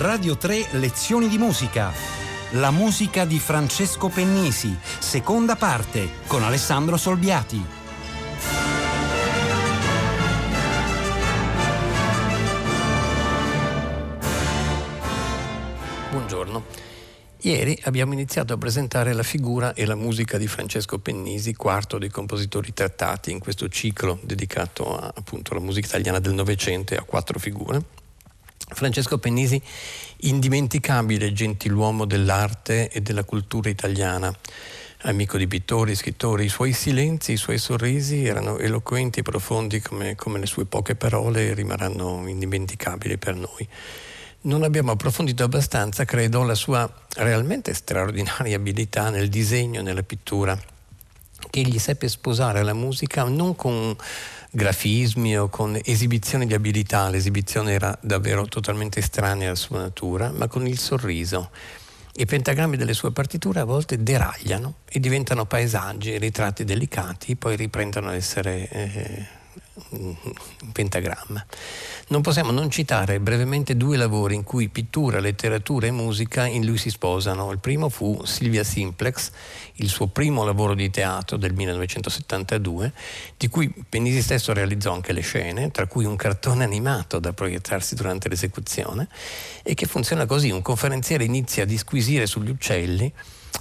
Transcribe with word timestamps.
Radio 0.00 0.38
3 0.38 0.68
Lezioni 0.78 1.28
di 1.28 1.36
musica. 1.36 1.92
La 2.52 2.70
musica 2.70 3.26
di 3.26 3.38
Francesco 3.38 4.08
Pennisi, 4.08 4.74
seconda 4.98 5.56
parte, 5.56 6.08
con 6.26 6.42
Alessandro 6.42 6.96
Solbiati. 6.96 7.62
Buongiorno. 16.10 16.64
Ieri 17.42 17.78
abbiamo 17.82 18.14
iniziato 18.14 18.54
a 18.54 18.56
presentare 18.56 19.12
la 19.12 19.22
figura 19.22 19.74
e 19.74 19.84
la 19.84 19.96
musica 19.96 20.38
di 20.38 20.46
Francesco 20.46 20.98
Pennisi, 20.98 21.54
quarto 21.54 21.98
dei 21.98 22.08
compositori 22.08 22.72
trattati 22.72 23.32
in 23.32 23.38
questo 23.38 23.68
ciclo 23.68 24.18
dedicato 24.22 24.96
a, 24.96 25.12
appunto 25.14 25.52
alla 25.52 25.60
musica 25.60 25.88
italiana 25.88 26.20
del 26.20 26.32
Novecento 26.32 26.94
e 26.94 26.96
a 26.96 27.02
quattro 27.02 27.38
figure. 27.38 27.99
Francesco 28.72 29.18
Pennisi, 29.18 29.60
indimenticabile 30.18 31.32
gentiluomo 31.32 32.04
dell'arte 32.04 32.88
e 32.90 33.00
della 33.00 33.24
cultura 33.24 33.68
italiana, 33.68 34.34
amico 35.02 35.38
di 35.38 35.46
pittori, 35.46 35.94
scrittori, 35.94 36.44
i 36.44 36.48
suoi 36.48 36.72
silenzi, 36.72 37.32
i 37.32 37.36
suoi 37.36 37.58
sorrisi 37.58 38.24
erano 38.24 38.58
eloquenti 38.58 39.20
e 39.20 39.22
profondi 39.22 39.80
come, 39.80 40.14
come 40.14 40.38
le 40.38 40.46
sue 40.46 40.66
poche 40.66 40.94
parole 40.94 41.48
e 41.48 41.54
rimarranno 41.54 42.26
indimenticabili 42.26 43.16
per 43.16 43.34
noi. 43.34 43.68
Non 44.42 44.62
abbiamo 44.62 44.92
approfondito 44.92 45.44
abbastanza, 45.44 46.04
credo, 46.04 46.42
la 46.44 46.54
sua 46.54 46.90
realmente 47.16 47.74
straordinaria 47.74 48.56
abilità 48.56 49.10
nel 49.10 49.28
disegno 49.28 49.80
e 49.80 49.82
nella 49.82 50.02
pittura, 50.02 50.58
che 51.50 51.60
egli 51.60 51.78
seppe 51.78 52.08
sposare 52.08 52.62
la 52.62 52.72
musica 52.72 53.24
non 53.24 53.54
con 53.56 53.94
grafismi 54.52 55.38
o 55.38 55.48
con 55.48 55.78
esibizioni 55.84 56.46
di 56.46 56.54
abilità, 56.54 57.08
l'esibizione 57.08 57.72
era 57.72 57.96
davvero 58.00 58.46
totalmente 58.46 59.00
estranea 59.00 59.48
alla 59.48 59.56
sua 59.56 59.80
natura, 59.80 60.30
ma 60.30 60.48
con 60.48 60.66
il 60.66 60.78
sorriso. 60.78 61.50
I 62.14 62.26
pentagrammi 62.26 62.76
delle 62.76 62.94
sue 62.94 63.12
partiture 63.12 63.60
a 63.60 63.64
volte 63.64 64.02
deragliano 64.02 64.74
e 64.88 64.98
diventano 64.98 65.46
paesaggi, 65.46 66.18
ritratti 66.18 66.64
delicati, 66.64 67.36
poi 67.36 67.56
riprendono 67.56 68.08
ad 68.08 68.14
essere 68.14 68.68
eh, 68.68 69.26
un 69.90 70.14
pentagramma. 70.72 71.44
Non 72.08 72.22
possiamo 72.22 72.50
non 72.50 72.70
citare 72.70 73.20
brevemente 73.20 73.76
due 73.76 73.96
lavori 73.96 74.34
in 74.34 74.42
cui 74.42 74.68
pittura, 74.68 75.20
letteratura 75.20 75.86
e 75.86 75.90
musica 75.90 76.46
in 76.46 76.64
lui 76.64 76.78
si 76.78 76.90
sposano. 76.90 77.50
Il 77.52 77.58
primo 77.58 77.88
fu 77.88 78.24
Silvia 78.24 78.64
Simplex, 78.64 79.30
il 79.74 79.88
suo 79.88 80.08
primo 80.08 80.44
lavoro 80.44 80.74
di 80.74 80.90
teatro 80.90 81.36
del 81.36 81.54
1972, 81.54 82.92
di 83.36 83.48
cui 83.48 83.72
Pennisi 83.88 84.22
stesso 84.22 84.52
realizzò 84.52 84.92
anche 84.92 85.12
le 85.12 85.20
scene, 85.20 85.70
tra 85.70 85.86
cui 85.86 86.04
un 86.04 86.16
cartone 86.16 86.64
animato 86.64 87.18
da 87.18 87.32
proiettarsi 87.32 87.94
durante 87.94 88.28
l'esecuzione, 88.28 89.08
e 89.62 89.74
che 89.74 89.86
funziona 89.86 90.26
così. 90.26 90.50
Un 90.50 90.62
conferenziere 90.62 91.24
inizia 91.24 91.62
a 91.62 91.66
disquisire 91.66 92.26
sugli 92.26 92.50
uccelli 92.50 93.12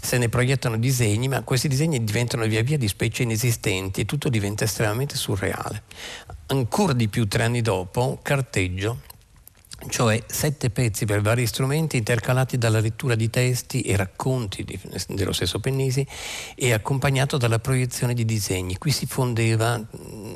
se 0.01 0.17
ne 0.17 0.29
proiettano 0.29 0.77
disegni, 0.77 1.27
ma 1.27 1.43
questi 1.43 1.67
disegni 1.67 2.03
diventano 2.03 2.45
via 2.45 2.61
via 2.61 2.77
di 2.77 2.87
specie 2.87 3.23
inesistenti 3.23 4.01
e 4.01 4.05
tutto 4.05 4.29
diventa 4.29 4.63
estremamente 4.63 5.15
surreale. 5.15 5.83
Ancora 6.47 6.93
di 6.93 7.07
più, 7.07 7.27
tre 7.27 7.43
anni 7.43 7.61
dopo, 7.61 8.19
Carteggio 8.21 9.01
cioè 9.89 10.21
sette 10.27 10.69
pezzi 10.69 11.05
per 11.05 11.21
vari 11.21 11.45
strumenti 11.45 11.97
intercalati 11.97 12.57
dalla 12.57 12.79
lettura 12.79 13.15
di 13.15 13.29
testi 13.29 13.81
e 13.81 13.95
racconti 13.95 14.63
di, 14.63 14.79
dello 15.09 15.33
stesso 15.33 15.59
Pennisi 15.59 16.05
e 16.55 16.73
accompagnato 16.73 17.37
dalla 17.37 17.59
proiezione 17.59 18.13
di 18.13 18.25
disegni. 18.25 18.77
Qui 18.77 18.91
si 18.91 19.05
fondeva 19.05 19.77
mm, 19.77 20.33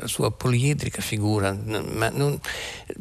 la 0.00 0.06
sua 0.06 0.30
poliedrica 0.30 1.00
figura, 1.00 1.52
ma 1.52 2.08
non, 2.10 2.38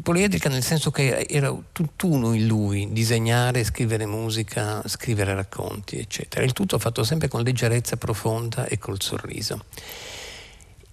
poliedrica 0.02 0.50
nel 0.50 0.64
senso 0.64 0.92
che 0.92 1.26
era 1.30 1.56
tutt'uno 1.72 2.34
in 2.34 2.48
lui, 2.48 2.92
disegnare, 2.92 3.64
scrivere 3.64 4.06
musica, 4.06 4.82
scrivere 4.88 5.34
racconti, 5.34 5.98
eccetera. 5.98 6.46
Il 6.46 6.54
tutto 6.54 6.80
fatto 6.80 7.04
sempre 7.04 7.28
con 7.28 7.42
leggerezza 7.42 7.98
profonda 7.98 8.66
e 8.66 8.78
col 8.78 9.02
sorriso. 9.02 9.66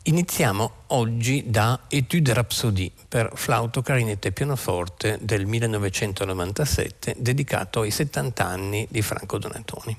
Iniziamo 0.07 0.71
oggi 0.89 1.45
da 1.47 1.85
Etude 1.89 2.35
Rhapsodie 2.35 2.91
per 3.09 3.31
flauto, 3.37 3.81
clarinetto 3.81 4.29
e 4.29 4.33
pianoforte 4.33 5.19
del 5.23 5.47
1997 5.47 7.15
dedicato 7.17 7.81
ai 7.81 7.91
70 7.91 8.45
anni 8.45 8.87
di 8.91 9.01
Franco 9.01 9.39
Donatoni. 9.39 9.97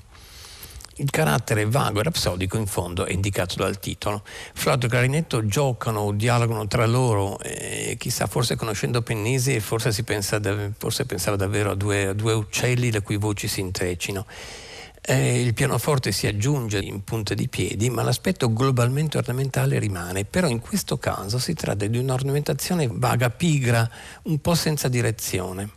Il 0.98 1.10
carattere 1.10 1.66
vago 1.66 1.98
e 1.98 2.04
rapsodico 2.04 2.56
in 2.56 2.68
fondo 2.68 3.04
è 3.04 3.10
indicato 3.10 3.56
dal 3.56 3.80
titolo. 3.80 4.22
Flauto 4.54 4.86
e 4.86 4.88
clarinetto 4.88 5.44
giocano 5.46 5.98
o 6.02 6.12
dialogano 6.12 6.68
tra 6.68 6.86
loro 6.86 7.40
e 7.40 7.96
chissà, 7.98 8.28
forse 8.28 8.54
conoscendo 8.54 9.02
Pennisi 9.02 9.58
forse, 9.58 9.90
pensa, 10.04 10.40
forse 10.78 11.04
pensava 11.04 11.34
davvero 11.34 11.72
a 11.72 11.74
due, 11.74 12.06
a 12.06 12.12
due 12.12 12.32
uccelli 12.32 12.92
le 12.92 13.02
cui 13.02 13.16
voci 13.16 13.48
si 13.48 13.58
intrecino. 13.58 14.24
Eh, 15.08 15.40
il 15.40 15.54
pianoforte 15.54 16.10
si 16.10 16.26
aggiunge 16.26 16.78
in 16.78 17.04
punta 17.04 17.34
di 17.34 17.48
piedi, 17.48 17.90
ma 17.90 18.02
l'aspetto 18.02 18.52
globalmente 18.52 19.18
ornamentale 19.18 19.78
rimane. 19.78 20.24
Però 20.24 20.48
in 20.48 20.58
questo 20.58 20.98
caso 20.98 21.38
si 21.38 21.54
tratta 21.54 21.86
di 21.86 21.96
un'ornamentazione 21.96 22.88
vaga, 22.90 23.30
pigra, 23.30 23.88
un 24.24 24.40
po' 24.40 24.56
senza 24.56 24.88
direzione 24.88 25.70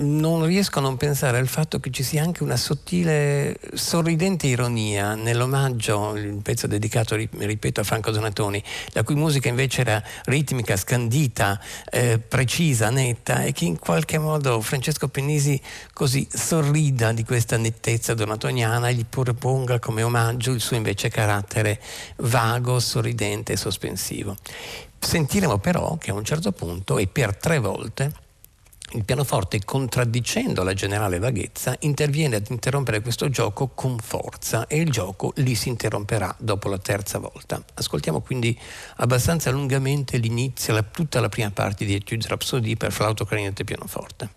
non 0.00 0.44
riesco 0.44 0.78
a 0.78 0.82
non 0.82 0.96
pensare 0.96 1.38
al 1.38 1.48
fatto 1.48 1.80
che 1.80 1.90
ci 1.90 2.02
sia 2.02 2.22
anche 2.22 2.42
una 2.42 2.56
sottile, 2.56 3.58
sorridente 3.74 4.46
ironia 4.46 5.14
nell'omaggio, 5.14 6.14
il 6.16 6.40
pezzo 6.42 6.66
dedicato, 6.66 7.14
ripeto, 7.16 7.80
a 7.80 7.84
Franco 7.84 8.10
Donatoni, 8.10 8.62
la 8.92 9.02
cui 9.02 9.14
musica 9.14 9.48
invece 9.48 9.82
era 9.82 10.02
ritmica, 10.24 10.76
scandita, 10.76 11.60
eh, 11.90 12.18
precisa, 12.18 12.90
netta 12.90 13.42
e 13.42 13.52
che 13.52 13.64
in 13.64 13.78
qualche 13.78 14.18
modo 14.18 14.60
Francesco 14.60 15.08
Pennisi 15.08 15.60
così 15.92 16.26
sorrida 16.30 17.12
di 17.12 17.24
questa 17.24 17.56
nettezza 17.56 18.14
donatoniana 18.14 18.88
e 18.88 18.94
gli 18.94 19.04
proponga 19.04 19.78
come 19.78 20.02
omaggio 20.02 20.52
il 20.52 20.60
suo 20.60 20.76
invece 20.76 21.08
carattere 21.08 21.80
vago, 22.16 22.80
sorridente 22.80 23.52
e 23.52 23.56
sospensivo. 23.56 24.36
Sentiremo 24.98 25.58
però 25.58 25.96
che 25.96 26.10
a 26.10 26.14
un 26.14 26.24
certo 26.24 26.52
punto 26.52 26.98
e 26.98 27.06
per 27.06 27.36
tre 27.36 27.58
volte 27.58 28.28
il 28.92 29.04
pianoforte, 29.04 29.64
contraddicendo 29.64 30.62
la 30.62 30.74
generale 30.74 31.18
vaghezza, 31.18 31.76
interviene 31.80 32.36
ad 32.36 32.46
interrompere 32.50 33.00
questo 33.00 33.28
gioco 33.28 33.68
con 33.68 33.98
forza 33.98 34.66
e 34.66 34.78
il 34.78 34.90
gioco 34.90 35.32
lì 35.36 35.54
si 35.54 35.68
interromperà 35.68 36.34
dopo 36.38 36.68
la 36.68 36.78
terza 36.78 37.18
volta. 37.18 37.62
Ascoltiamo 37.74 38.20
quindi 38.20 38.58
abbastanza 38.96 39.50
lungamente 39.50 40.16
l'inizio, 40.18 40.74
la, 40.74 40.82
tutta 40.82 41.20
la 41.20 41.28
prima 41.28 41.50
parte 41.50 41.84
di 41.84 41.94
Etudes 41.94 42.26
Rhapsodie 42.26 42.76
per 42.76 42.92
flauto, 42.92 43.24
clarinetto 43.24 43.62
e 43.62 43.64
pianoforte. 43.64 44.28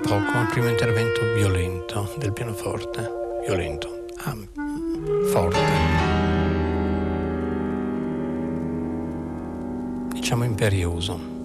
Poco 0.00 0.38
il 0.38 0.48
primo 0.50 0.68
intervento 0.68 1.20
violento 1.34 2.14
del 2.18 2.32
pianoforte, 2.32 3.40
violento, 3.44 4.04
ah, 4.18 4.36
forte, 5.30 5.60
diciamo 10.12 10.44
imperioso. 10.44 11.37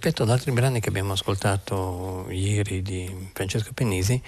Rispetto 0.00 0.22
ad 0.22 0.30
altri 0.30 0.50
brani 0.52 0.80
che 0.80 0.88
abbiamo 0.88 1.12
ascoltato 1.12 2.24
ieri 2.30 2.80
di 2.80 3.28
Francesco 3.34 3.72
Pennisi, 3.74 4.18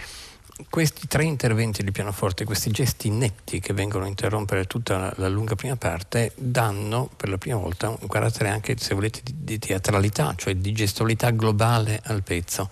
questi 0.68 1.06
tre 1.08 1.24
interventi 1.24 1.82
di 1.82 1.90
pianoforte, 1.90 2.44
questi 2.44 2.70
gesti 2.70 3.08
netti 3.08 3.58
che 3.58 3.72
vengono 3.72 4.04
a 4.04 4.08
interrompere 4.08 4.66
tutta 4.66 4.98
la, 4.98 5.12
la, 5.16 5.28
lunga 5.28 5.54
prima 5.54 5.76
parte, 5.76 6.32
danno 6.34 7.08
per 7.16 7.30
la 7.30 7.38
prima 7.38 7.56
volta 7.56 7.88
un 7.88 8.06
carattere 8.06 8.50
anche, 8.50 8.76
se 8.76 8.94
volete, 8.94 9.22
di, 9.24 9.34
di 9.38 9.58
teatralità, 9.58 10.34
cioè 10.36 10.54
di 10.56 10.72
gestualità 10.72 11.30
globale 11.30 12.02
al 12.04 12.22
pezzo. 12.22 12.68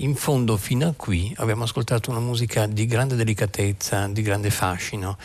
In 0.00 0.14
fondo 0.14 0.58
fino 0.58 0.88
a 0.88 0.92
qui 0.94 1.32
abbiamo 1.38 1.64
ascoltato 1.64 2.10
una 2.10 2.20
musica 2.20 2.66
di 2.66 2.84
grande 2.84 3.14
delicatezza, 3.14 4.06
di 4.08 4.20
grande 4.20 4.50
fascino, 4.50 5.16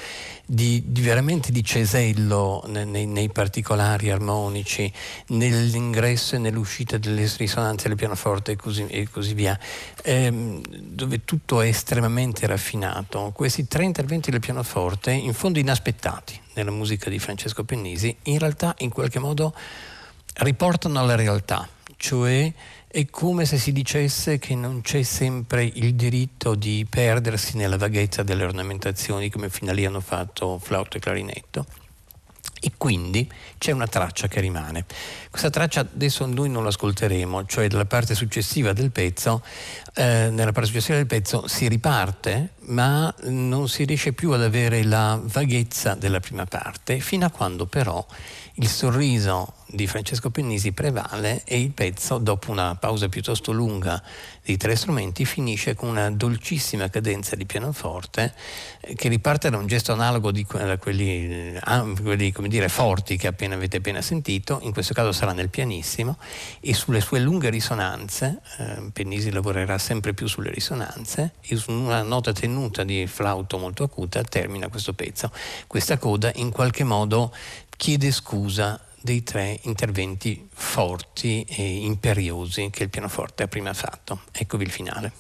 di, 0.46 0.82
di 0.86 1.02
veramente 1.02 1.52
di 1.52 1.62
cesello 1.62 2.64
nei, 2.68 3.06
nei, 3.06 3.28
particolari 3.28 4.12
armonici, 4.12 4.90
nell'ingresso 5.28 6.36
e 6.36 6.38
nell'uscita 6.38 6.98
delle 6.98 7.30
risonanze 7.36 7.90
del 7.90 7.98
pianoforte 7.98 8.54
e 8.54 8.56
così, 8.56 8.88
e 8.88 9.10
così 9.10 9.34
via, 9.34 9.60
ehm, 10.04 10.62
dove 10.64 11.26
tutto 11.26 11.60
è 11.60 11.68
estremamente 11.68 12.48
raffinato. 12.48 13.34
Questi 13.36 13.68
tre 13.68 13.84
interventi 13.84 14.32
del 14.32 14.40
pianoforte, 14.40 15.12
in 15.12 15.34
fondo 15.34 15.60
inaspettati 15.60 16.40
nella 16.54 16.72
musica 16.72 17.10
di 17.10 17.20
Francesco 17.20 17.66
Pennisi, 17.66 18.16
in 18.24 18.40
realtà 18.40 18.74
in 18.78 18.90
qualche 18.90 19.20
modo 19.20 19.54
riportano 20.36 20.98
alla 20.98 21.16
realtà, 21.16 21.68
cioè 21.98 22.54
è 22.92 23.06
come 23.10 23.46
se 23.46 23.58
si 23.58 23.72
dicesse 23.72 24.38
che 24.38 24.54
non 24.54 24.82
c'è 24.82 25.02
sempre 25.04 25.64
il 25.64 25.96
diritto 25.96 26.56
di 26.56 26.86
perdersi 26.90 27.56
nella 27.56 27.78
vaghezza 27.78 28.22
delle 28.22 28.44
ornamentazioni 28.44 29.30
come 29.30 29.50
fino 29.50 29.72
a 29.72 29.74
lì 29.74 29.86
hanno 29.86 30.02
fatto 30.02 30.60
flauto 30.60 30.98
e 30.98 31.00
clarinetto. 31.00 31.66
E 32.64 32.74
quindi 32.76 33.28
c'è 33.58 33.72
una 33.72 33.88
traccia 33.88 34.28
che 34.28 34.42
rimane. 34.42 34.86
Questa 35.30 35.50
traccia 35.50 35.80
adesso 35.80 36.26
noi 36.26 36.50
non 36.50 36.66
l'ascolteremo, 36.66 37.46
cioè 37.46 37.70
nella 37.70 37.86
parte 37.86 38.14
successiva 38.14 38.74
del 38.74 38.92
pezzo, 38.92 39.42
eh, 39.96 40.30
nella 40.30 40.52
parte 40.52 40.68
successiva 40.68 40.98
del 40.98 41.08
pezzo 41.08 41.48
si 41.48 41.70
riparte, 41.70 42.56
ma 42.66 43.12
non 43.24 43.70
si 43.70 43.86
riesce 43.86 44.12
più 44.12 44.32
ad 44.32 44.44
avere 44.44 44.84
la 44.84 45.20
vaghezza 45.24 45.96
della 45.96 46.20
prima 46.20 46.46
parte, 46.46 47.00
fino 47.00 47.26
a 47.26 47.32
quando 47.32 47.66
però 47.66 48.06
il 48.56 48.68
sorriso 48.68 49.54
di 49.72 49.88
Francesco 49.88 50.30
Pennisi 50.30 50.74
prevale 50.74 51.44
e 51.46 51.60
il 51.60 51.72
pezzo, 51.72 52.18
dopo 52.18 52.52
una 52.52 52.76
pausa 52.76 53.08
piuttosto 53.08 53.52
lunga 53.52 54.02
di 54.44 54.58
tre 54.58 54.76
strumenti, 54.76 55.24
finisce 55.24 55.76
con 55.76 55.90
una 55.90 56.12
dolcissima 56.12 56.90
cadenza 56.90 57.36
di 57.36 57.46
pianoforte 57.46 58.34
eh, 58.82 58.96
che 58.96 59.08
riparte 59.08 59.50
da 59.50 59.58
un 59.58 59.68
gesto 59.68 59.94
analogo 59.94 60.32
di 60.32 60.44
quelli, 60.44 61.56
ah, 61.62 61.86
quelli 62.02 62.34
dire, 62.48 62.68
forti 62.68 63.16
che 63.16 63.28
appena 63.28 63.56
avete 63.56 63.78
appena 63.78 64.02
sentito, 64.02 64.60
in 64.64 64.74
questo 64.74 64.94
caso 64.94 65.14
sarà 65.14 65.32
nel 65.32 65.50
pianissimo, 65.50 66.18
e 66.60 66.74
sulle 66.74 67.00
sue 67.00 67.20
lunghe 67.20 67.50
risonanze, 67.50 68.42
eh, 68.58 68.90
Pennisi 68.92 69.32
lavorerà 69.32 69.78
sempre 69.78 70.14
più 70.14 70.28
sulle 70.28 70.52
risonanze, 70.52 71.36
e 71.42 71.56
su 71.56 71.72
una 71.72 72.02
nota 72.02 72.34
tenuta 72.34 72.84
di 72.84 73.08
flauto 73.08 73.58
molto 73.58 73.84
acuta 73.84 74.22
termina 74.24 74.68
questo 74.68 74.94
pezzo. 74.94 75.32
Questa 75.68 75.98
coda 75.98 76.32
in 76.36 76.52
qualche 76.52 76.84
modo 76.84 77.34
chiede 77.82 78.12
scusa 78.12 78.80
dei 79.02 79.24
tre 79.24 79.60
interventi 79.64 80.48
forti 80.54 81.44
e 81.50 81.78
imperiosi 81.78 82.70
che 82.70 82.84
il 82.84 82.90
pianoforte 82.90 83.42
ha 83.42 83.48
prima 83.48 83.74
fatto. 83.74 84.22
Eccovi 84.32 84.66
il 84.66 84.70
finale. 84.70 85.12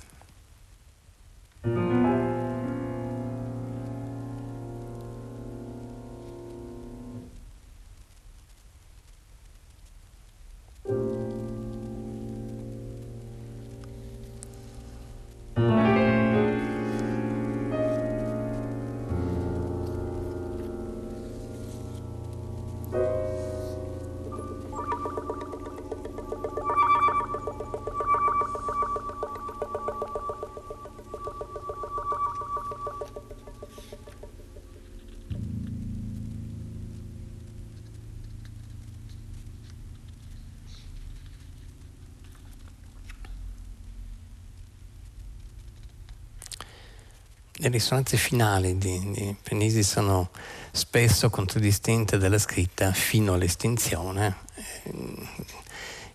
Le 47.61 47.69
risonanze 47.69 48.17
finali 48.17 48.77
di, 48.77 49.11
di 49.11 49.35
Penisi 49.41 49.83
sono 49.83 50.29
spesso 50.71 51.29
contraddistinte 51.29 52.17
dalla 52.17 52.39
scritta 52.39 52.91
fino 52.91 53.33
all'estinzione. 53.33 54.35
Eh, 54.55 54.93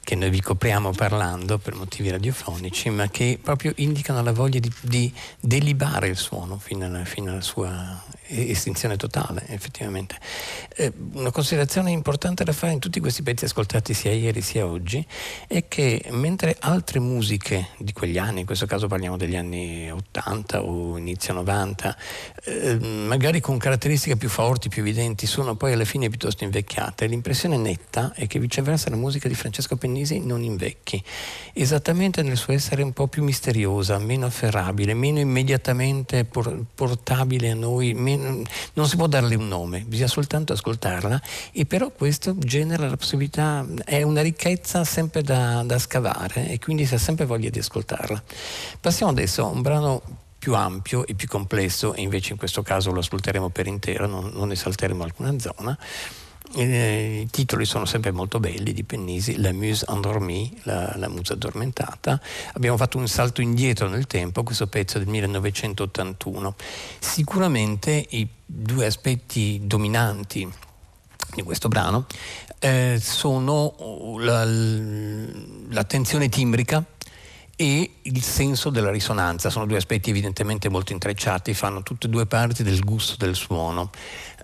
che 0.07 0.15
noi 0.15 0.31
vi 0.31 0.41
copriamo 0.41 0.93
parlando 0.93 1.59
per 1.59 1.75
motivi 1.75 2.11
radiofonici, 2.11 2.91
ma 2.91 3.09
che 3.09 3.41
proprio 3.43 3.73
indicano 3.75 4.23
la 4.23 4.31
voglia 4.31 4.61
di, 4.61 4.73
di 4.83 5.13
delibare 5.41 6.07
il 6.07 6.17
suono 6.17 6.59
fino 6.59 6.87
alla, 6.87 7.05
fino 7.05 7.33
alla, 7.33 7.41
sua 7.41 8.05
estinzione 8.29 8.97
totale, 8.97 9.45
effettivamente. 9.49 10.17
Eh, 10.77 10.93
una 11.15 11.33
considerazione 11.33 11.91
importante 11.91 12.45
da 12.45 12.53
fare 12.53 12.73
in 12.73 12.79
tutti 12.79 13.01
questi 13.01 13.25
pezzi 13.25 13.47
ascoltati 13.47 13.95
sia 13.95 14.13
ieri 14.13 14.43
sia 14.43 14.67
oggi 14.67 15.05
è 15.49 15.67
che 15.67 16.05
mentre 16.11 16.57
altre 16.61 17.01
musiche 17.01 17.71
di 17.79 17.93
quegli 17.93 18.19
anni, 18.19 18.41
in 18.41 18.47
questo 18.47 18.67
caso 18.67 18.87
parliamo 18.87 19.17
degli 19.17 19.37
anni 19.37 19.91
80 19.91 20.63
o 20.63 20.97
inizio 20.99 21.35
90, 21.35 21.97
eh, 22.45 22.79
magari 22.79 23.41
con 23.41 23.59
caratteristiche 23.59 24.17
più 24.17 24.29
forti, 24.29 24.69
più 24.69 24.83
evidenti, 24.83 25.27
sono 25.27 25.57
poi 25.57 25.73
alla 25.73 25.85
fine 25.85 26.09
piuttosto 26.09 26.45
invecchiate, 26.45 27.07
l'impressione 27.07 27.57
netta 27.57 28.13
è 28.15 28.29
che 28.29 28.39
viceversa 28.39 28.89
la 28.89 28.97
musica 28.97 29.27
di 29.27 29.35
Francesco 29.35 29.75
Pennini 29.75 29.96
Agnesi 29.97 30.21
non 30.21 30.43
invecchi, 30.43 31.03
esattamente 31.55 32.23
nel 32.23 32.37
suo 32.37 32.53
essere 32.53 32.83
un 32.83 32.93
po' 32.93 33.07
più 33.07 33.23
misteriosa, 33.25 33.99
meno 33.99 34.27
afferrabile, 34.27 34.93
meno 34.93 35.19
immediatamente 35.19 36.25
por- 36.25 36.65
portabile 36.75 37.51
a 37.51 37.55
noi, 37.55 37.95
meno, 37.95 38.43
non 38.75 38.87
si 38.87 38.97
può 38.97 39.07
darle 39.07 39.35
un 39.35 39.49
nome, 39.49 39.81
bisogna 39.87 40.09
soltanto 40.09 40.53
ascoltarla 40.53 41.21
e 41.53 41.65
però 41.65 41.91
questo 41.91 42.37
genera 42.39 42.89
la 42.89 42.97
possibilità, 42.97 43.67
è 43.85 44.03
una 44.03 44.21
ricchezza 44.21 44.85
sempre 44.85 45.23
da, 45.23 45.63
da 45.65 45.79
scavare 45.79 46.51
e 46.51 46.59
quindi 46.59 46.85
si 46.85 46.95
ha 46.95 46.99
sempre 46.99 47.25
voglia 47.25 47.49
di 47.49 47.59
ascoltarla. 47.59 48.23
Passiamo 48.79 49.13
adesso 49.13 49.45
a 49.45 49.47
un 49.47 49.63
brano 49.63 50.03
più 50.39 50.55
ampio 50.55 51.07
e 51.07 51.15
più 51.15 51.27
complesso 51.27 51.95
e 51.95 52.03
invece 52.03 52.33
in 52.33 52.39
questo 52.39 52.63
caso 52.63 52.93
lo 52.93 53.01
ascolteremo 53.01 53.49
per 53.49 53.67
intero, 53.67 54.07
non, 54.07 54.31
non 54.35 54.49
ne 54.49 54.57
salteremo 54.57 55.03
alcuna 55.03 55.39
zona 55.39 55.77
eh, 56.55 57.23
I 57.25 57.31
titoli 57.31 57.65
sono 57.65 57.85
sempre 57.85 58.11
molto 58.13 58.41
belli 58.41 58.73
di 58.73 58.85
Pennisi, 58.85 59.39
La 59.39 59.53
Muse 59.53 59.85
Endormie, 59.89 60.51
la, 60.63 60.95
la 60.97 61.09
musa 61.09 61.35
addormentata. 61.35 62.21
Abbiamo 62.55 62.77
fatto 62.77 62.99
un 62.99 63.09
salto 63.09 63.41
indietro 63.41 63.89
nel 63.89 64.07
tempo, 64.07 64.43
questo 64.43 64.67
pezzo 64.67 64.99
del 64.99 65.09
1981. 65.09 66.55
Sicuramente 66.99 68.07
i 68.11 68.29
due 68.45 68.87
aspetti 68.87 69.61
dominanti 69.65 70.51
di 71.35 71.43
questo 71.43 71.69
brano 71.69 72.07
eh, 72.61 72.99
sono 73.01 74.17
la, 74.19 74.45
l'attenzione 74.45 76.29
timbrica 76.29 76.85
e 77.57 77.91
il 78.03 78.23
senso 78.23 78.71
della 78.71 78.91
risonanza. 78.91 79.51
Sono 79.51 79.67
due 79.67 79.79
aspetti 79.79 80.11
evidentemente 80.11 80.69
molto 80.69 80.93
intrecciati, 80.93 81.55
fanno 81.55 81.83
tutte 81.83 82.07
e 82.07 82.11
due 82.11 82.27
parti 82.27 82.63
del 82.63 82.81
gusto 82.81 83.17
del 83.19 83.35
suono. 83.35 83.91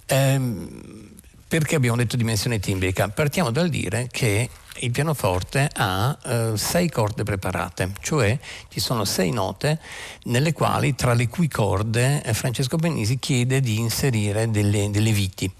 Ehm, 0.07 1.12
perché 1.59 1.77
abbiamo 1.77 1.99
detto 1.99 2.17
dimensione 2.17 2.59
timbrica? 2.59 3.09
Partiamo 3.09 3.51
dal 3.51 3.69
dire 3.69 4.09
che 4.11 4.49
il 4.79 4.91
pianoforte 4.91 5.69
ha 5.71 6.17
eh, 6.25 6.53
sei 6.55 6.89
corde 6.89 7.25
preparate, 7.25 7.93
cioè 8.01 8.39
ci 8.71 8.81
sono 8.81 9.05
sei 9.05 9.31
note 9.33 9.79
nelle 10.23 10.55
quali, 10.55 10.95
tra 10.95 11.13
le 11.13 11.29
cui 11.29 11.49
corde, 11.49 12.23
eh, 12.23 12.33
Francesco 12.33 12.79
Bennisi 12.79 13.19
chiede 13.19 13.61
di 13.61 13.79
inserire 13.79 14.51
delle, 14.51 14.89
delle 14.91 15.13
viti. 15.13 15.53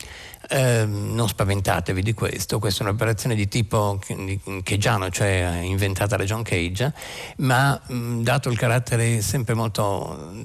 Eh, 0.55 0.85
non 0.85 1.29
spaventatevi 1.29 2.03
di 2.03 2.13
questo, 2.13 2.59
questa 2.59 2.85
è 2.85 2.87
un'operazione 2.87 3.35
di 3.35 3.49
tipo 3.49 3.99
cagiano, 4.63 5.09
cioè 5.09 5.61
inventata 5.63 6.17
da 6.17 6.25
John 6.25 6.43
Cage, 6.43 6.93
ma 7.39 7.81
mh, 7.87 8.21
dato 8.21 8.51
il 8.51 8.59
carattere 8.59 9.23
sempre 9.23 9.55
molto, 9.55 10.45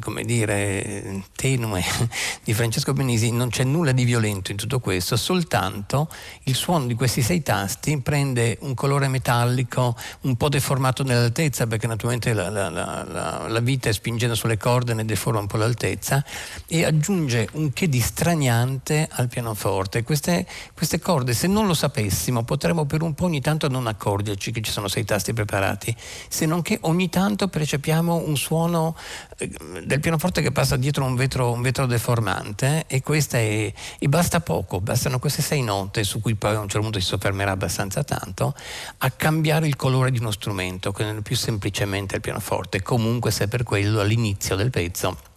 come 0.00 0.24
dire, 0.24 1.22
tenue 1.36 1.82
di 2.42 2.54
Francesco 2.54 2.94
Benisi, 2.94 3.30
non 3.30 3.50
c'è 3.50 3.64
nulla 3.64 3.92
di 3.92 4.04
violento 4.04 4.52
in 4.52 4.56
tutto 4.56 4.80
questo, 4.80 5.16
soltanto 5.16 6.08
il 6.44 6.54
suono 6.54 6.86
di 6.86 6.94
questi 6.94 7.20
sei 7.20 7.42
tasti 7.42 8.00
prende 8.00 8.56
un 8.62 8.72
colore 8.72 9.08
metallico 9.08 9.94
un 10.22 10.34
po' 10.36 10.48
deformato 10.48 11.02
nell'altezza, 11.02 11.66
perché 11.66 11.86
naturalmente 11.86 12.32
la, 12.32 12.48
la, 12.48 12.70
la, 12.70 13.46
la 13.48 13.60
vite 13.60 13.92
spingendo 13.92 14.34
sulle 14.34 14.56
corde 14.56 14.94
ne 14.94 15.04
deforma 15.04 15.40
un 15.40 15.46
po' 15.46 15.58
l'altezza, 15.58 16.24
e 16.66 16.86
aggiunge 16.86 17.50
un 17.52 17.70
che 17.74 17.86
di 17.90 18.00
straniante 18.00 19.06
al 19.10 19.28
pianoforte. 19.42 20.04
Queste, 20.04 20.46
queste, 20.72 21.00
corde, 21.00 21.34
se 21.34 21.48
non 21.48 21.66
lo 21.66 21.74
sapessimo, 21.74 22.44
potremmo 22.44 22.86
per 22.86 23.02
un 23.02 23.12
po' 23.14 23.24
ogni 23.24 23.40
tanto 23.40 23.68
non 23.68 23.88
accorgerci 23.88 24.52
che 24.52 24.62
ci 24.62 24.70
sono 24.70 24.86
sei 24.86 25.04
tasti 25.04 25.32
preparati, 25.32 25.94
se 26.28 26.46
non 26.46 26.62
che 26.62 26.78
ogni 26.82 27.08
tanto 27.08 27.48
percepiamo 27.48 28.22
un 28.24 28.36
suono 28.36 28.96
eh, 29.36 29.50
del 29.84 30.00
pianoforte 30.00 30.40
che 30.40 30.52
passa 30.52 30.76
dietro 30.76 31.04
un 31.04 31.16
vetro, 31.16 31.50
un 31.50 31.60
vetro 31.60 31.86
deformante 31.86 32.84
e, 32.86 33.02
è, 33.02 33.72
e 33.98 34.08
basta 34.08 34.40
poco, 34.40 34.80
bastano 34.80 35.18
queste 35.18 35.42
sei 35.42 35.62
note 35.62 36.04
su 36.04 36.20
cui 36.20 36.36
poi 36.36 36.54
a 36.54 36.60
un 36.60 36.68
certo 36.68 36.80
punto 36.80 37.00
si 37.00 37.06
soffermerà 37.06 37.50
abbastanza 37.50 38.04
tanto 38.04 38.54
a 38.98 39.10
cambiare 39.10 39.66
il 39.66 39.76
colore 39.76 40.10
di 40.10 40.18
uno 40.18 40.30
strumento, 40.30 40.92
che 40.92 41.04
non 41.04 41.18
è 41.18 41.20
più 41.20 41.36
semplicemente 41.36 42.14
il 42.14 42.20
pianoforte, 42.20 42.80
comunque 42.82 43.32
se 43.32 43.48
per 43.48 43.64
quello 43.64 44.00
all'inizio 44.00 44.54
del 44.54 44.70
pezzo 44.70 45.30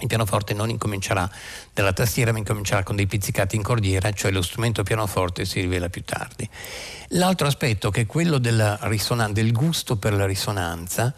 il 0.00 0.06
pianoforte 0.06 0.54
non 0.54 0.70
incomincerà 0.70 1.30
dalla 1.72 1.92
tastiera 1.92 2.32
ma 2.32 2.38
incomincerà 2.38 2.82
con 2.82 2.96
dei 2.96 3.06
pizzicati 3.06 3.56
in 3.56 3.62
cordiera, 3.62 4.10
cioè 4.12 4.30
lo 4.30 4.42
strumento 4.42 4.82
pianoforte 4.82 5.44
si 5.44 5.60
rivela 5.60 5.88
più 5.88 6.02
tardi. 6.04 6.48
L'altro 7.14 7.46
aspetto 7.46 7.90
che 7.90 8.02
è 8.02 8.06
quello 8.06 8.38
risonan- 8.82 9.32
del 9.32 9.52
gusto 9.52 9.96
per 9.96 10.12
la 10.12 10.26
risonanza 10.26 11.12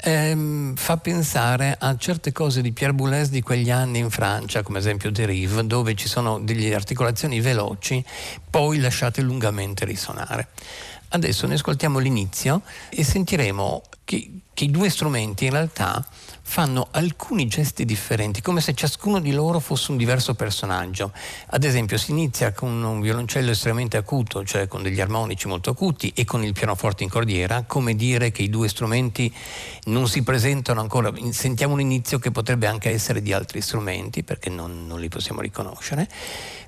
ehm, 0.00 0.74
fa 0.74 0.96
pensare 0.96 1.76
a 1.78 1.96
certe 1.96 2.32
cose 2.32 2.62
di 2.62 2.72
Pierre 2.72 2.94
Boulez 2.94 3.28
di 3.28 3.42
quegli 3.42 3.70
anni 3.70 3.98
in 3.98 4.10
Francia, 4.10 4.62
come 4.62 4.78
esempio 4.78 5.10
Derive, 5.12 5.66
dove 5.66 5.94
ci 5.94 6.08
sono 6.08 6.40
delle 6.40 6.74
articolazioni 6.74 7.40
veloci 7.40 8.04
poi 8.50 8.80
lasciate 8.80 9.20
lungamente 9.20 9.84
risonare. 9.84 10.48
Adesso 11.08 11.46
ne 11.46 11.54
ascoltiamo 11.54 11.98
l'inizio 11.98 12.62
e 12.88 13.04
sentiremo 13.04 13.82
che, 14.04 14.30
che 14.52 14.64
i 14.64 14.70
due 14.70 14.90
strumenti 14.90 15.44
in 15.44 15.52
realtà 15.52 16.04
fanno 16.48 16.86
alcuni 16.92 17.48
gesti 17.48 17.84
differenti, 17.84 18.40
come 18.40 18.60
se 18.60 18.72
ciascuno 18.72 19.20
di 19.20 19.32
loro 19.32 19.58
fosse 19.58 19.90
un 19.90 19.96
diverso 19.96 20.34
personaggio. 20.34 21.12
Ad 21.48 21.64
esempio 21.64 21.98
si 21.98 22.12
inizia 22.12 22.52
con 22.52 22.82
un 22.82 23.00
violoncello 23.00 23.50
estremamente 23.50 23.96
acuto, 23.96 24.44
cioè 24.44 24.68
con 24.68 24.82
degli 24.82 25.00
armonici 25.00 25.48
molto 25.48 25.70
acuti 25.70 26.12
e 26.14 26.24
con 26.24 26.44
il 26.44 26.52
pianoforte 26.52 27.02
in 27.02 27.10
cordiera, 27.10 27.64
come 27.66 27.96
dire 27.96 28.30
che 28.30 28.42
i 28.42 28.48
due 28.48 28.68
strumenti 28.68 29.30
non 29.86 30.08
si 30.08 30.22
presentano 30.22 30.80
ancora. 30.80 31.12
Sentiamo 31.30 31.74
un 31.74 31.80
inizio 31.80 32.20
che 32.20 32.30
potrebbe 32.30 32.68
anche 32.68 32.90
essere 32.90 33.20
di 33.20 33.32
altri 33.32 33.60
strumenti, 33.60 34.22
perché 34.22 34.48
non, 34.48 34.86
non 34.86 35.00
li 35.00 35.08
possiamo 35.08 35.40
riconoscere 35.40 36.08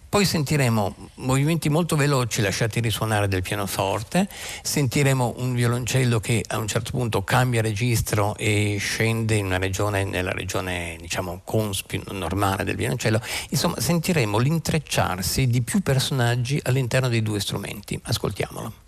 poi 0.09 0.25
sentiremo 0.25 0.95
movimenti 1.17 1.69
molto 1.69 1.95
veloci 1.95 2.41
lasciati 2.41 2.81
risuonare 2.81 3.29
del 3.29 3.43
pianoforte, 3.43 4.29
sentiremo 4.63 5.35
un 5.39 5.55
violoncello 5.55 6.19
che 6.19 6.43
a 6.47 6.59
un 6.59 6.67
certo 6.67 6.93
punto 6.93 7.23
cambia 7.23 7.61
registro 7.61 8.35
e 8.37 8.77
scende 8.79 9.35
in 9.35 9.47
una 9.47 9.59
regione, 9.59 10.05
nella 10.05 10.33
regione 10.33 10.97
diciamo 11.01 11.43
cons 11.45 11.83
più 11.83 12.03
normale 12.13 12.65
del 12.65 12.77
violoncello. 12.77 13.21
Insomma, 13.51 13.79
sentiremo 13.79 14.39
l'intrecciarsi 14.39 15.47
di 15.47 15.63
più 15.63 15.81
personaggi 15.81 16.59
all'interno 16.65 17.09
dei 17.09 17.23
due 17.23 17.41
strumenti. 17.41 18.01
Ascoltiamolo. 18.05 18.88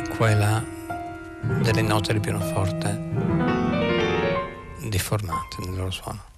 Qua 0.00 0.30
e 0.30 0.34
là 0.34 0.64
delle 1.60 1.82
note 1.82 2.12
del 2.12 2.20
pianoforte 2.22 2.98
deformate 4.88 5.56
nel 5.58 5.76
loro 5.76 5.90
suono. 5.90 6.31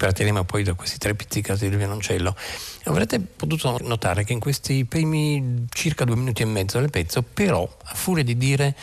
Ripartiremo 0.00 0.44
poi 0.44 0.62
da 0.62 0.72
questi 0.72 0.96
tre 0.96 1.14
pizzicati 1.14 1.68
del 1.68 1.76
violoncello. 1.76 2.34
Avrete 2.84 3.20
potuto 3.20 3.76
notare 3.82 4.24
che 4.24 4.32
in 4.32 4.40
questi 4.40 4.86
primi 4.86 5.66
circa 5.68 6.04
due 6.04 6.16
minuti 6.16 6.40
e 6.40 6.46
mezzo 6.46 6.78
del 6.80 6.88
pezzo, 6.88 7.22
però, 7.22 7.62
a 7.62 7.94
furia 7.94 8.24
di 8.24 8.38
dire 8.38 8.74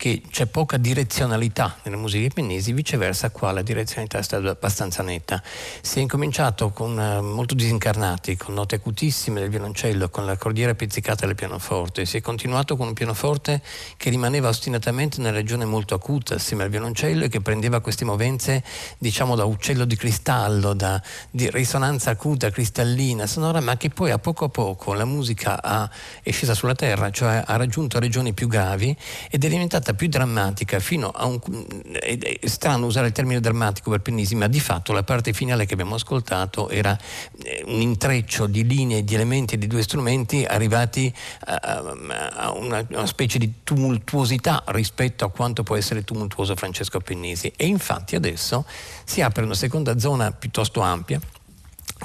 che 0.00 0.22
c'è 0.30 0.46
poca 0.46 0.78
direzionalità 0.78 1.76
nelle 1.82 1.98
musiche 1.98 2.30
pennesi, 2.32 2.72
viceversa 2.72 3.28
qua 3.28 3.52
la 3.52 3.60
direzionalità 3.60 4.16
è 4.16 4.22
stata 4.22 4.48
abbastanza 4.48 5.02
netta. 5.02 5.42
Si 5.82 5.98
è 5.98 6.00
incominciato 6.00 6.70
con 6.70 6.96
uh, 6.96 7.22
molto 7.22 7.54
disincarnati, 7.54 8.34
con 8.36 8.54
note 8.54 8.76
acutissime 8.76 9.40
del 9.40 9.50
violoncello, 9.50 10.08
con 10.08 10.24
la 10.24 10.38
cordiera 10.38 10.74
pizzicata 10.74 11.26
del 11.26 11.34
pianoforte, 11.34 12.06
si 12.06 12.16
è 12.16 12.22
continuato 12.22 12.78
con 12.78 12.86
un 12.86 12.94
pianoforte 12.94 13.60
che 13.98 14.08
rimaneva 14.08 14.48
ostinatamente 14.48 15.20
nella 15.20 15.36
regione 15.36 15.66
molto 15.66 15.94
acuta 15.94 16.36
assieme 16.36 16.62
al 16.62 16.70
violoncello 16.70 17.24
e 17.24 17.28
che 17.28 17.42
prendeva 17.42 17.80
queste 17.80 18.06
movenze 18.06 18.64
diciamo 18.96 19.34
da 19.34 19.44
uccello 19.44 19.84
di 19.84 19.96
cristallo, 19.96 20.72
da 20.72 21.02
di 21.30 21.50
risonanza 21.50 22.08
acuta, 22.08 22.48
cristallina, 22.48 23.26
sonora, 23.40 23.60
ma 23.60 23.76
che 23.78 23.88
poi 23.88 24.10
a 24.10 24.18
poco 24.18 24.44
a 24.44 24.48
poco 24.50 24.92
la 24.92 25.06
musica 25.06 25.62
ha, 25.62 25.90
è 26.22 26.30
scesa 26.30 26.52
sulla 26.52 26.74
terra, 26.74 27.10
cioè 27.10 27.42
ha 27.44 27.56
raggiunto 27.56 27.98
regioni 27.98 28.34
più 28.34 28.46
gravi 28.46 28.94
ed 29.30 29.42
è 29.42 29.48
diventata 29.48 29.94
più 29.94 30.08
drammatica 30.08 30.78
fino 30.78 31.08
a 31.08 31.24
un... 31.24 31.40
è, 31.98 32.46
strano 32.46 32.86
usare 32.86 33.08
il 33.08 33.12
termine 33.12 33.40
drammatico 33.40 33.90
per 33.90 34.00
Pennisi, 34.00 34.34
ma 34.34 34.46
di 34.46 34.60
fatto 34.60 34.92
la 34.92 35.02
parte 35.02 35.32
finale 35.32 35.64
che 35.64 35.72
abbiamo 35.72 35.94
ascoltato 35.94 36.68
era 36.68 36.96
eh, 37.42 37.64
un 37.66 37.80
intreccio 37.80 38.46
di 38.46 38.66
linee, 38.66 39.04
di 39.04 39.14
elementi 39.14 39.56
di 39.56 39.66
due 39.66 39.82
strumenti 39.82 40.44
arrivati 40.44 41.12
a, 41.46 41.54
a 42.34 42.52
una, 42.52 42.84
una, 42.90 43.06
specie 43.06 43.38
di 43.38 43.54
tumultuosità 43.64 44.62
rispetto 44.66 45.24
a 45.24 45.30
quanto 45.30 45.62
può 45.62 45.76
essere 45.76 46.04
tumultuoso 46.04 46.54
Francesco 46.54 47.00
Pennisi. 47.00 47.50
E 47.56 47.66
infatti 47.66 48.16
adesso 48.16 48.66
si 49.04 49.22
apre 49.22 49.44
una 49.44 49.54
seconda 49.54 49.98
zona 49.98 50.30
piuttosto 50.30 50.80
ampia 50.80 51.20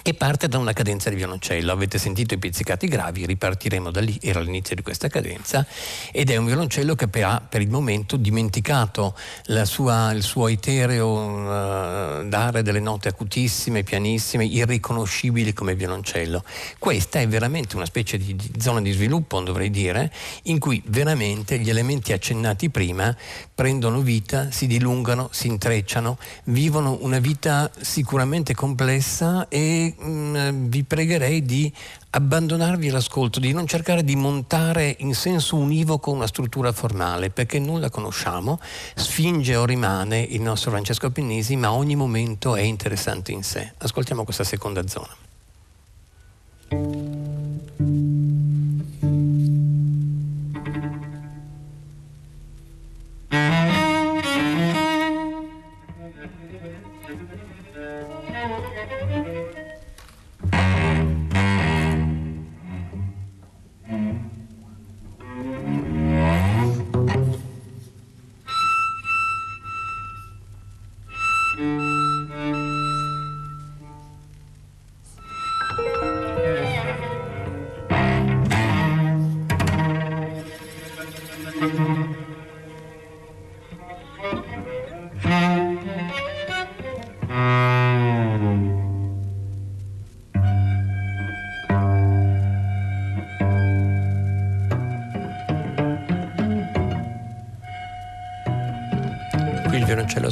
che 0.02 0.14
parte 0.14 0.48
da 0.48 0.58
una 0.58 0.74
cadenza 0.74 1.10
di 1.10 1.16
violoncello. 1.16 1.72
Avete 1.72 1.98
sentito 1.98 2.34
i 2.34 2.38
pizzicati 2.38 2.88
gravi, 2.88 3.26
ripartiremo 3.26 3.92
da 3.92 4.02
lì, 4.02 4.18
era 4.22 4.40
l'inizio 4.40 4.76
di 4.76 4.82
questa 4.82 5.08
cadenza, 5.08 5.66
ed 6.12 6.30
è 6.30 6.36
un 6.38 6.46
violoncello 6.46 6.96
che 6.96 7.08
ha 7.24 7.42
per 7.48 7.62
il 7.62 7.70
momento 7.70 8.18
dimenticato 8.18 9.16
sua, 9.64 10.12
il 10.12 10.24
suo 10.24 10.48
etereo 10.48 11.08
uh, 11.08 12.28
dare 12.28 12.62
delle 12.62 12.80
note 12.80 13.10
acutissime, 13.10 13.84
pianissime, 13.84 14.46
irriconoscibili 14.46 15.54
come 15.54 15.76
violoncello. 15.76 16.44
Questa 16.78 17.20
è 17.20 17.28
veramente 17.28 17.76
una 17.76 17.86
specie 17.86 18.18
di, 18.18 18.36
di 18.36 18.52
zona 18.60 18.82
di 18.82 18.92
sviluppo, 18.92 19.40
dovrei 19.42 19.70
dire, 19.70 20.12
in 20.44 20.60
cui 20.60 20.82
veramente 20.88 21.58
gli 21.60 21.70
elementi 21.70 22.14
accennati 22.14 22.70
prima 22.70 23.16
prendono 23.54 24.02
vita, 24.02 24.52
si 24.52 24.68
dilungano, 24.68 25.30
si 25.32 25.48
intrecciano, 25.48 26.18
vivono 26.46 26.98
una 27.02 27.20
vita 27.20 27.72
sicuramente 27.80 28.54
complessa 28.54 29.48
e 29.48 29.85
mh, 29.94 30.10
mm, 30.10 30.68
vi 30.68 30.84
pregherei 30.84 31.44
di 31.44 31.72
abbandonarvi 32.12 32.90
all'ascolto, 32.90 33.40
di 33.40 33.52
non 33.52 33.68
cercare 33.68 34.04
di 34.04 34.16
montare 34.16 34.96
in 35.00 35.14
senso 35.14 35.58
univoco 35.58 36.12
una 36.12 36.28
struttura 36.28 36.72
formale, 36.72 37.30
perché 37.30 37.60
non 37.60 37.80
la 37.80 37.90
conosciamo, 37.90 38.60
sfinge 38.96 39.56
o 39.56 39.66
rimane 39.66 40.20
il 40.20 40.42
nostro 40.42 40.72
Francesco 40.72 41.12
Pennisi, 41.12 41.56
ma 41.56 41.74
ogni 41.74 41.96
momento 41.96 42.56
è 42.56 42.62
interessante 42.62 43.32
in 43.32 43.44
sé. 43.44 43.74
Ascoltiamo 43.78 44.24
questa 44.24 44.44
seconda 44.44 44.88
zona. 44.88 45.25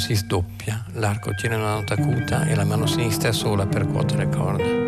Si 0.04 0.16
sdoppia, 0.16 0.84
l'arco 0.96 1.34
tiene 1.34 1.56
una 1.56 1.76
nota 1.76 1.94
acuta 1.94 2.46
e 2.46 2.56
la 2.56 2.66
mano 2.66 2.86
sinistra 2.86 3.32
sola 3.32 3.66
per 3.66 3.88
cuotere 3.88 4.28
corde. 4.28 4.83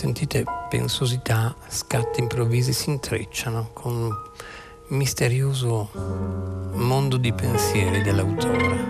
Sentite 0.00 0.44
pensosità, 0.70 1.54
scatti 1.68 2.20
improvvisi 2.20 2.72
si 2.72 2.88
intrecciano 2.88 3.68
con 3.74 3.92
un 3.92 4.10
misterioso 4.96 5.90
mondo 6.72 7.18
di 7.18 7.30
pensieri 7.34 8.00
dell'autore. 8.00 8.88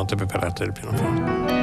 Note 0.00 0.16
preparate 0.16 0.64
del 0.64 0.72
pianoforte. 0.72 1.59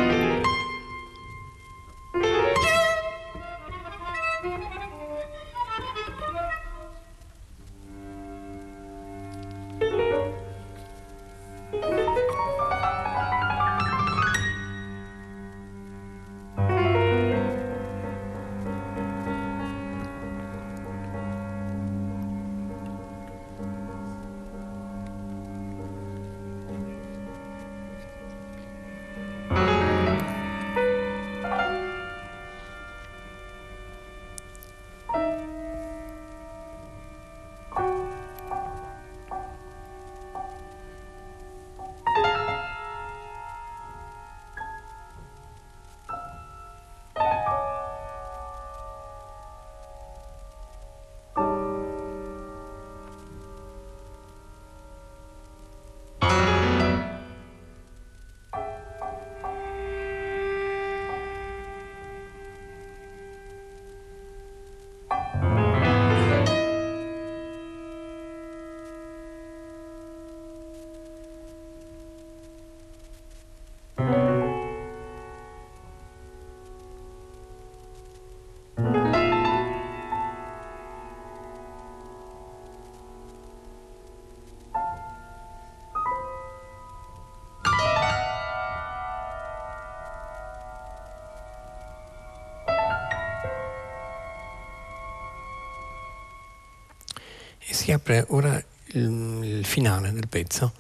Si 97.88 97.94
apre 97.94 98.26
ora 98.32 98.62
il, 98.96 99.40
il 99.44 99.66
finale 99.66 100.12
del 100.12 100.28
pezzo 100.28 100.74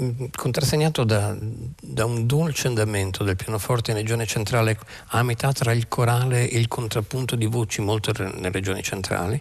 Mm, 0.00 0.26
contrassegnato 0.36 1.02
da, 1.02 1.36
da, 1.80 2.04
un 2.04 2.24
dolce 2.24 2.68
andamento 2.68 3.24
del 3.24 3.34
pianoforte 3.34 3.90
in 3.90 3.96
regione 3.96 4.26
centrale 4.26 4.78
a 5.08 5.24
metà 5.24 5.50
tra 5.52 5.72
il 5.72 5.88
corale 5.88 6.48
e 6.48 6.56
il 6.56 6.68
contrappunto 6.68 7.34
di 7.34 7.46
voci 7.46 7.80
molto 7.80 8.12
nelle 8.16 8.52
regioni 8.52 8.80
centrali, 8.80 9.40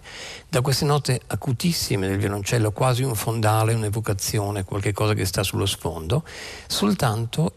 da 0.50 0.62
queste 0.62 0.86
note 0.86 1.22
acutissime 1.28 2.08
del 2.08 2.18
violoncello, 2.18 2.72
quasi 2.72 3.04
un 3.04 3.14
fondale, 3.14 3.76
un'evocazione, 3.76 4.64
qualche 4.64 4.94
cosa 4.94 5.14
che 5.14 5.26
sta 5.26 5.44
sullo 5.44 5.68
sfondo, 5.68 6.24
soltanto 6.66 7.52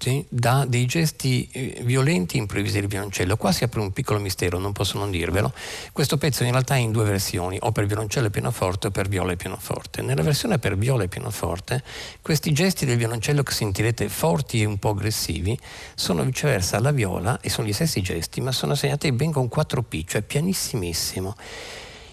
interrotti 0.00 0.24
da 0.28 0.64
dei 0.66 0.86
gesti 0.86 1.48
eh, 1.52 1.80
violenti 1.82 2.36
e 2.36 2.40
improvvisi 2.40 2.80
del 2.80 2.88
violoncello. 2.88 3.36
Qua 3.36 3.52
si 3.52 3.64
apre 3.64 3.80
un 3.80 3.92
piccolo 3.92 4.18
mistero, 4.18 4.58
non 4.58 4.72
posso 4.72 4.98
non 4.98 5.10
dirvelo. 5.10 5.52
Questo 5.92 6.16
pezzo 6.16 6.44
in 6.44 6.52
realtà 6.52 6.74
è 6.74 6.78
in 6.78 6.92
due 6.92 7.04
versioni, 7.04 7.58
o 7.60 7.70
per 7.72 7.86
violoncello 7.86 8.28
e 8.28 8.30
pianoforte 8.30 8.86
o 8.86 8.90
per 8.90 9.08
viola 9.08 9.32
e 9.32 9.36
pianoforte. 9.36 10.02
Nella 10.02 10.22
versione 10.22 10.58
per 10.58 10.76
viola 10.76 11.04
e 11.04 11.08
pianoforte 11.08 11.82
questi 12.22 12.52
gesti 12.52 12.86
del 12.86 12.96
violoncello 12.96 13.42
che 13.42 13.52
sentirete 13.52 14.08
forti 14.08 14.62
e 14.62 14.64
un 14.64 14.78
po' 14.78 14.90
aggressivi 14.90 15.58
sono 15.94 16.22
viceversa 16.24 16.78
alla 16.78 16.92
viola 16.92 17.40
e 17.40 17.50
sono 17.50 17.66
gli 17.66 17.72
stessi 17.72 18.00
gesti, 18.00 18.40
ma 18.40 18.52
sono 18.52 18.74
segnati 18.74 19.12
ben 19.12 19.32
con 19.32 19.48
4P, 19.52 20.04
cioè 20.06 20.22
pianissimissimo. 20.22 21.36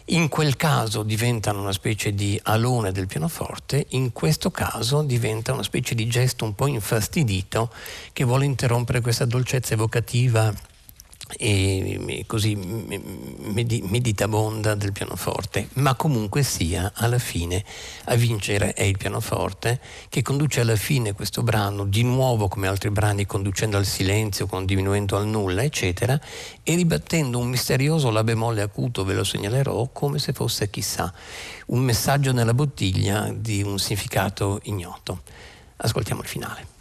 In 0.09 0.29
quel 0.29 0.55
caso 0.55 1.03
diventano 1.03 1.59
una 1.59 1.73
specie 1.73 2.13
di 2.13 2.39
alone 2.43 2.93
del 2.93 3.07
pianoforte, 3.07 3.87
in 3.89 4.13
questo 4.13 4.51
caso 4.51 5.01
diventa 5.01 5.51
una 5.51 5.63
specie 5.63 5.95
di 5.95 6.07
gesto 6.07 6.45
un 6.45 6.55
po' 6.55 6.67
infastidito 6.67 7.69
che 8.13 8.23
vuole 8.23 8.45
interrompere 8.45 9.01
questa 9.01 9.25
dolcezza 9.25 9.73
evocativa 9.73 10.53
e 11.35 12.23
così 12.25 12.55
meditabonda 12.55 14.75
del 14.75 14.93
pianoforte, 14.93 15.67
ma 15.73 15.95
comunque 15.95 16.43
sia 16.43 16.91
alla 16.95 17.19
fine 17.19 17.63
a 18.05 18.15
vincere 18.15 18.73
è 18.73 18.83
il 18.83 18.97
pianoforte 18.97 19.79
che 20.09 20.21
conduce 20.21 20.61
alla 20.61 20.75
fine 20.75 21.13
questo 21.13 21.43
brano 21.43 21.85
di 21.85 22.03
nuovo 22.03 22.47
come 22.47 22.67
altri 22.67 22.91
brani 22.91 23.25
conducendo 23.25 23.77
al 23.77 23.85
silenzio, 23.85 24.47
diminuendo 24.63 25.17
al 25.17 25.27
nulla, 25.27 25.63
eccetera, 25.63 26.19
e 26.63 26.75
ribattendo 26.75 27.39
un 27.39 27.49
misterioso 27.49 28.09
la 28.09 28.23
bemolle 28.23 28.61
acuto, 28.61 29.03
ve 29.03 29.13
lo 29.13 29.23
segnalerò, 29.23 29.89
come 29.91 30.19
se 30.19 30.33
fosse 30.33 30.69
chissà 30.69 31.13
un 31.67 31.79
messaggio 31.79 32.31
nella 32.31 32.53
bottiglia 32.53 33.33
di 33.35 33.61
un 33.61 33.77
significato 33.79 34.59
ignoto. 34.63 35.21
Ascoltiamo 35.77 36.21
il 36.21 36.27
finale. 36.27 36.76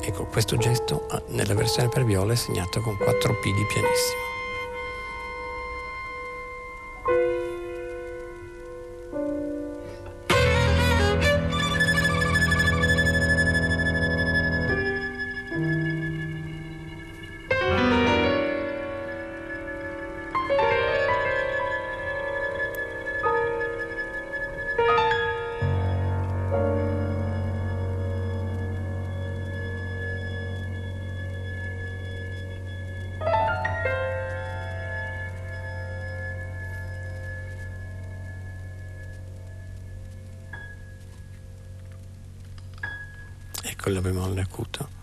Ecco, 0.00 0.24
questo 0.26 0.56
gesto 0.56 1.06
ah, 1.10 1.20
nella 1.28 1.54
versione 1.54 1.88
per 1.88 2.04
viola 2.04 2.32
è 2.32 2.36
segnato 2.36 2.80
con 2.80 2.96
4 2.96 3.34
P 3.40 3.44
di 3.44 3.66
pianissimo. 3.66 4.27
La 43.90 44.00
bemolle 44.00 44.42
acuta. 44.42 44.97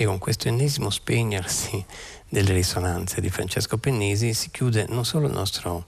E 0.00 0.04
con 0.04 0.18
questo 0.18 0.46
ennesimo 0.46 0.90
spegnersi 0.90 1.84
delle 2.28 2.52
risonanze 2.52 3.20
di 3.20 3.30
Francesco 3.30 3.78
Pennisi 3.78 4.32
si 4.32 4.48
chiude 4.52 4.86
non 4.88 5.04
solo 5.04 5.26
il 5.26 5.32
nostro 5.32 5.86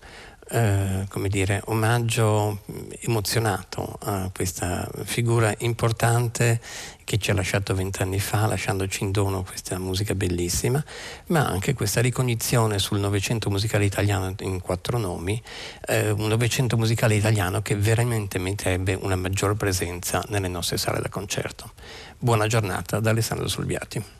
eh, 0.50 1.06
come 1.08 1.28
dire, 1.28 1.62
omaggio 1.66 2.62
emozionato 3.00 3.96
a 4.00 4.30
questa 4.34 4.88
figura 5.04 5.54
importante 5.58 6.60
che 7.04 7.18
ci 7.18 7.30
ha 7.30 7.34
lasciato 7.34 7.74
vent'anni 7.74 8.20
fa, 8.20 8.46
lasciandoci 8.46 9.02
in 9.04 9.10
dono 9.10 9.42
questa 9.42 9.78
musica 9.78 10.14
bellissima, 10.14 10.82
ma 11.26 11.46
anche 11.46 11.74
questa 11.74 12.00
ricognizione 12.00 12.78
sul 12.78 12.98
Novecento 12.98 13.50
musicale 13.50 13.84
italiano 13.84 14.34
in 14.40 14.60
quattro 14.60 14.98
nomi, 14.98 15.40
eh, 15.86 16.10
un 16.10 16.28
Novecento 16.28 16.76
musicale 16.76 17.14
italiano 17.14 17.62
che 17.62 17.76
veramente 17.76 18.38
metterebbe 18.38 18.94
una 18.94 19.16
maggior 19.16 19.56
presenza 19.56 20.22
nelle 20.28 20.48
nostre 20.48 20.78
sale 20.78 21.00
da 21.00 21.08
concerto. 21.08 21.72
Buona 22.18 22.46
giornata 22.46 23.00
da 23.00 23.10
Alessandro 23.10 23.48
Solviati. 23.48 24.19